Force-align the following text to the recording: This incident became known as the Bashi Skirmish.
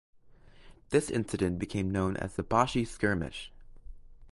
This 0.89 1.11
incident 1.11 1.59
became 1.59 1.91
known 1.91 2.17
as 2.17 2.33
the 2.33 2.41
Bashi 2.41 2.85
Skirmish. 2.85 3.51